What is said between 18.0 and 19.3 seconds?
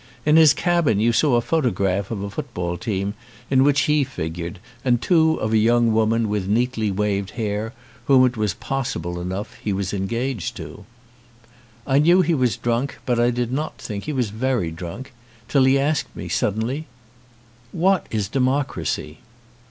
is democracy?"